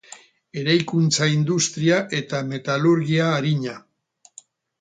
[0.61, 3.77] Eraikuntza industria eta metalurgia arina.